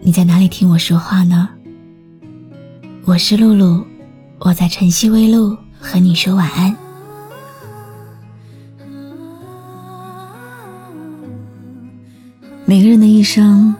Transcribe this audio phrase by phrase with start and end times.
[0.00, 1.48] 你在哪里听我说话呢？
[3.04, 3.84] 我是露露，
[4.38, 6.74] 我在晨曦微露和你说晚安。
[12.64, 13.74] 每个人的一生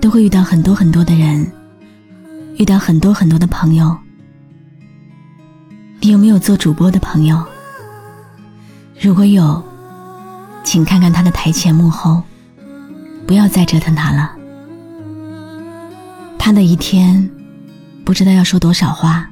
[0.00, 1.50] 都会遇到很多很多的人，
[2.56, 3.96] 遇到很多很多的朋友。
[6.00, 7.42] 你有没有做主播的朋友？
[9.00, 9.62] 如果有，
[10.62, 12.22] 请看看他的台前幕后，
[13.26, 14.36] 不要再折腾他了。
[16.44, 17.30] 他的一天，
[18.04, 19.30] 不知道要说多少话，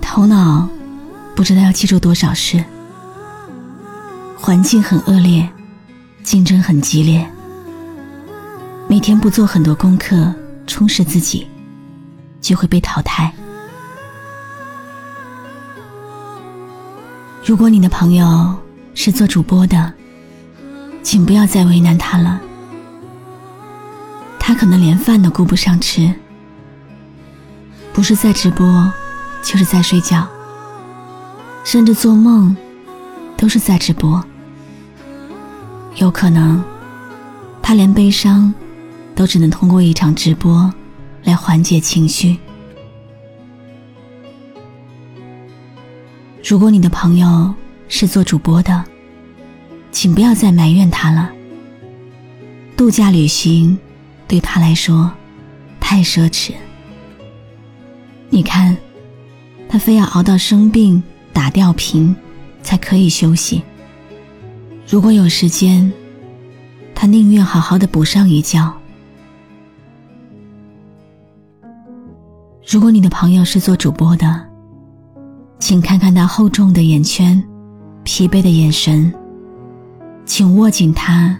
[0.00, 0.68] 头脑
[1.36, 2.64] 不知道要记住多少事，
[4.36, 5.48] 环境很恶劣，
[6.24, 7.24] 竞争很激烈。
[8.88, 10.34] 每天不做很多功课，
[10.66, 11.46] 充实自己，
[12.40, 13.32] 就会被淘汰。
[17.46, 18.52] 如果你的朋友
[18.96, 19.92] 是做主播的，
[21.04, 22.40] 请不要再为难他了。
[24.44, 26.12] 他可能连饭都顾不上吃，
[27.92, 28.92] 不是在直播，
[29.40, 30.26] 就是在睡觉，
[31.62, 32.56] 甚至做梦
[33.36, 34.22] 都是在直播。
[35.94, 36.60] 有可能，
[37.62, 38.52] 他连悲伤。
[39.14, 40.72] 都只能通过一场直播
[41.22, 42.38] 来缓解情绪。
[46.42, 47.54] 如果你的朋友
[47.88, 48.82] 是做主播的，
[49.90, 51.30] 请不要再埋怨他了。
[52.74, 53.78] 度假旅行
[54.32, 55.12] 对他来说
[55.78, 56.54] 太奢侈。
[58.30, 58.74] 你看，
[59.68, 61.02] 他非要熬到生病
[61.34, 62.16] 打吊瓶
[62.62, 63.62] 才可以休息。
[64.88, 65.92] 如果有时间，
[66.94, 68.72] 他宁愿好好的补上一觉。
[72.66, 74.48] 如果你的朋友是做主播的，
[75.58, 77.46] 请看看他厚重的眼圈、
[78.02, 79.12] 疲惫的眼神，
[80.24, 81.38] 请握紧他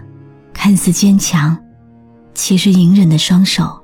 [0.52, 1.56] 看似坚强，
[2.34, 3.82] 其实隐忍的双手。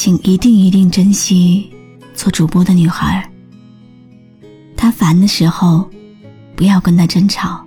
[0.00, 1.68] 请一定一定珍惜
[2.14, 3.28] 做主播的女孩。
[4.76, 5.90] 她烦的时候，
[6.54, 7.60] 不要跟她争吵。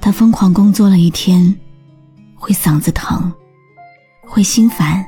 [0.00, 1.52] 她疯狂工作了一天，
[2.36, 3.32] 会嗓子疼，
[4.24, 5.04] 会心烦。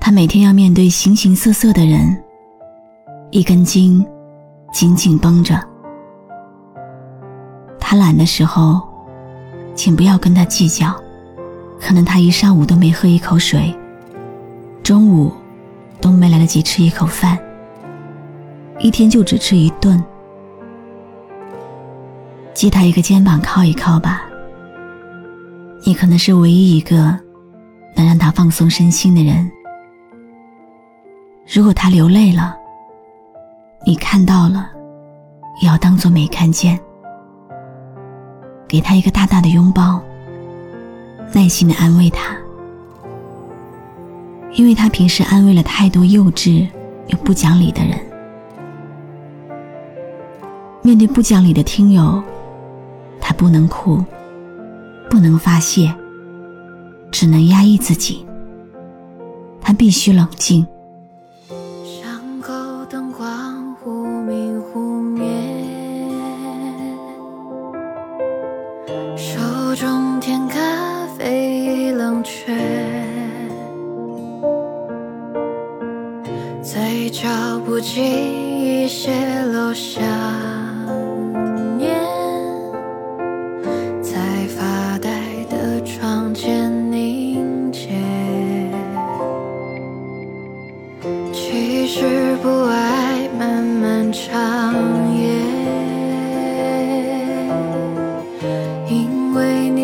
[0.00, 2.16] 她每天要面对形形色色的人，
[3.30, 4.02] 一根筋
[4.72, 5.62] 紧紧绷着。
[7.78, 8.80] 她懒的时候，
[9.74, 10.90] 请不要跟她计较，
[11.78, 13.78] 可能她一上午都没喝一口水。
[14.86, 15.32] 中午
[16.00, 17.36] 都没来得及吃一口饭，
[18.78, 20.00] 一天就只吃一顿。
[22.54, 24.22] 借他一个肩膀靠一靠吧，
[25.84, 27.18] 你可能是唯一一个
[27.96, 29.50] 能让他放松身心的人。
[31.52, 32.56] 如果他流泪了，
[33.84, 34.70] 你看到了，
[35.60, 36.78] 也要当做没看见。
[38.68, 40.00] 给他一个大大的拥抱，
[41.32, 42.36] 耐心的安慰他。
[44.56, 46.66] 因为他平时安慰了太多幼稚
[47.08, 48.00] 又不讲理的人，
[50.82, 52.22] 面对不讲理的听友，
[53.20, 54.02] 他不能哭，
[55.10, 55.94] 不能发泄，
[57.10, 58.24] 只能压抑自己。
[59.60, 60.66] 他必须冷静。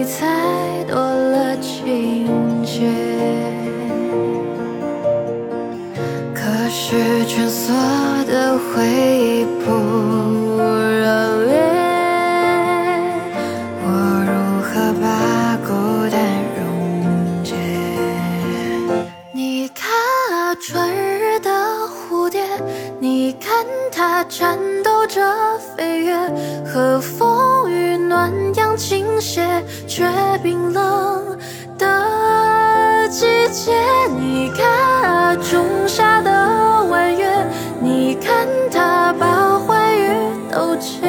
[0.04, 2.90] 才多了情节，
[6.34, 7.72] 可是蜷缩
[8.26, 9.70] 的回忆不
[10.58, 11.52] 热烈，
[13.84, 13.87] 我
[14.26, 14.32] 如
[14.62, 14.70] 何
[15.00, 15.06] 把
[15.66, 15.70] 孤
[16.10, 16.14] 单
[16.58, 16.60] 溶
[17.44, 17.54] 解？
[19.32, 19.88] 你看
[20.32, 21.50] 啊，春日的
[21.88, 22.44] 蝴蝶，
[22.99, 25.20] 你看它颤抖着
[25.76, 26.16] 飞越
[26.66, 28.62] 和风雨暖阳。
[28.82, 30.05] 倾斜却
[30.43, 31.38] 冰冷
[31.79, 33.73] 的季节。
[34.19, 34.67] 你看
[35.05, 37.46] 啊仲夏的弯月，
[37.81, 40.11] 你看它把欢愉
[40.50, 41.00] 都结，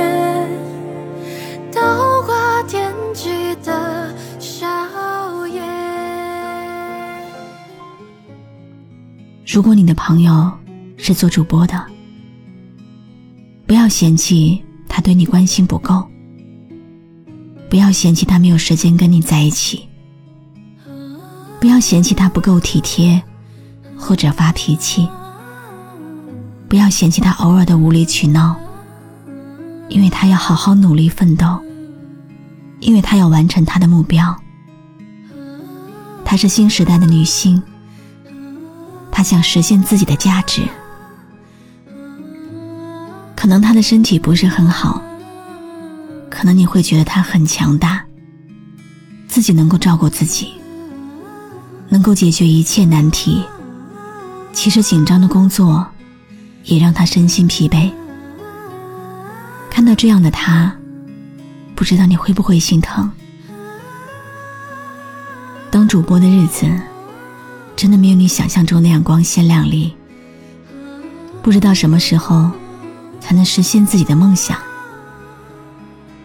[1.73, 3.31] 倒挂天际
[3.63, 4.67] 的笑
[5.47, 5.59] 靥。
[9.47, 10.51] 如果你的朋友
[10.95, 11.83] 是做主播的，
[13.65, 16.07] 不要嫌弃他对你关心不够。
[17.73, 19.89] 不要嫌弃他没有时间跟你在一起，
[21.59, 23.19] 不要嫌弃他不够体贴，
[23.97, 25.09] 或者发脾气，
[26.69, 28.55] 不要嫌弃他偶尔的无理取闹，
[29.89, 31.59] 因为他要好好努力奋斗，
[32.79, 34.39] 因为他要完成他的目标。
[36.23, 37.59] 她是新时代的女性，
[39.11, 40.61] 她想实现自己的价值，
[43.35, 45.01] 可能她的身体不是很好。
[46.33, 48.03] 可能你会觉得他很强大，
[49.27, 50.51] 自己能够照顾自己，
[51.89, 53.44] 能够解决一切难题。
[54.51, 55.85] 其实紧张的工作
[56.63, 57.91] 也让他身心疲惫。
[59.69, 60.75] 看到这样的他，
[61.75, 63.09] 不知道你会不会心疼？
[65.69, 66.68] 当主播的日子
[67.75, 69.95] 真的没有你想象中那样光鲜亮丽。
[71.44, 72.50] 不知道什么时候
[73.21, 74.57] 才能实现自己的梦想。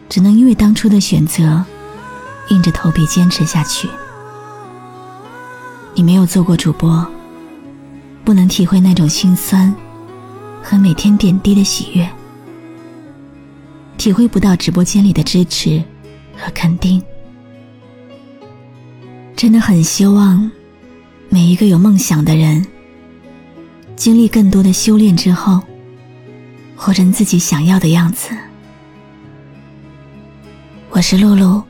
[0.09, 1.65] 只能因为当初的选择，
[2.49, 3.89] 硬着头皮坚持下去。
[5.95, 7.07] 你没有做过主播，
[8.25, 9.75] 不能体会那种心酸
[10.63, 12.09] 和每天点滴的喜悦，
[13.97, 15.83] 体会不到直播间里的支持
[16.37, 17.03] 和肯定。
[19.37, 20.51] 真的很希望
[21.29, 22.67] 每一个有梦想的人，
[23.95, 25.61] 经历更多的修炼之后，
[26.77, 28.31] 活成自己想要的样子。
[30.99, 31.63] 我是露露，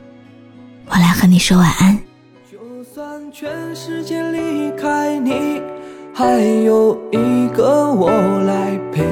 [0.87, 1.95] 我来和你说晚安。
[2.51, 5.61] 就算全世界离开你，
[6.11, 9.05] 还有一个我来陪，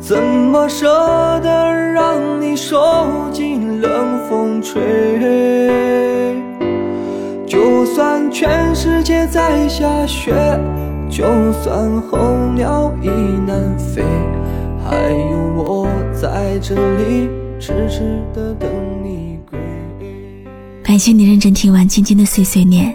[0.00, 0.88] 怎么舍
[1.40, 4.80] 得让你受尽冷风吹？
[7.46, 10.32] 就算全世界在下雪，
[11.10, 11.26] 就
[11.62, 12.18] 算候
[12.54, 13.08] 鸟已
[13.46, 14.02] 南飞，
[14.82, 17.28] 还有我在这里
[17.60, 18.66] 痴痴的等。
[20.92, 22.94] 感谢你认真听完今天的碎碎念，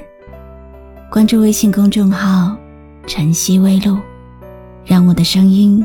[1.10, 2.56] 关注微信公众号
[3.10, 3.98] “晨曦微露”，
[4.86, 5.84] 让我的声音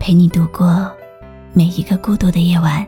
[0.00, 0.90] 陪你度过
[1.52, 2.84] 每一个孤独的夜晚。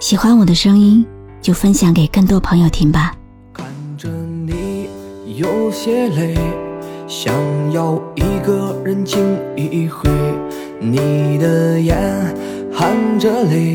[0.00, 1.04] 喜欢我的声音，
[1.42, 3.14] 就分享给更多朋友听吧。
[3.52, 3.66] 看
[3.98, 4.88] 着你
[5.36, 6.34] 有些累，
[7.06, 7.34] 想
[7.72, 9.20] 要一个人静
[9.54, 10.08] 一回，
[10.80, 11.94] 你的眼
[12.72, 13.74] 含着泪。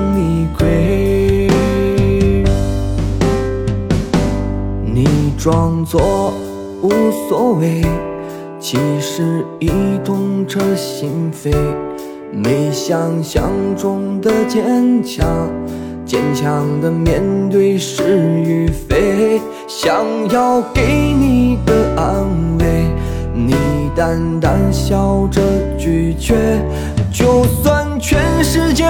[5.41, 6.31] 装作
[6.83, 6.91] 无
[7.27, 7.81] 所谓，
[8.59, 9.71] 其实已
[10.05, 11.51] 痛彻心扉，
[12.31, 15.27] 没想象中的坚强，
[16.05, 22.23] 坚强的面对是与非，想要给你的安
[22.59, 22.85] 慰，
[23.33, 23.55] 你
[23.95, 25.41] 淡淡笑着
[25.75, 26.35] 拒绝。
[27.11, 28.85] 就算全世界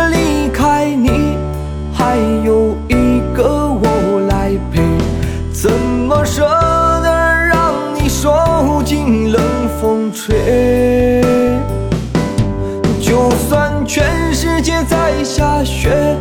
[13.11, 16.15] 就算全世界在下雪，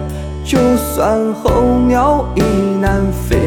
[0.44, 2.42] 就算候鸟已
[2.80, 3.38] 南飞，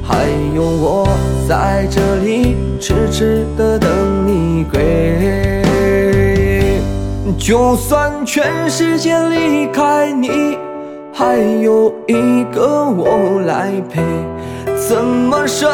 [0.00, 0.14] 还
[0.54, 1.08] 有我
[1.48, 3.90] 在这里痴痴的等
[4.24, 5.60] 你归。
[7.36, 10.56] 就算全世界离开你，
[11.12, 14.00] 还有一个我来陪，
[14.88, 15.66] 怎么舍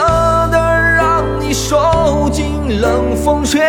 [0.51, 0.59] 得
[0.97, 3.61] 让你受尽冷风吹？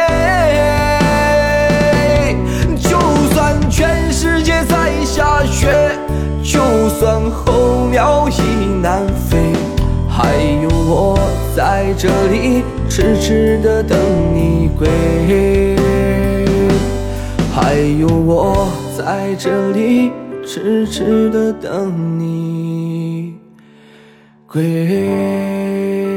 [5.16, 5.98] 下雪，
[6.44, 9.38] 就算候鸟已南飞，
[10.10, 11.18] 还有我
[11.56, 13.98] 在这里痴痴的等
[14.34, 14.90] 你归。
[17.54, 18.68] 还有我
[18.98, 20.12] 在这里
[20.46, 23.36] 痴痴的等你
[24.46, 26.15] 归。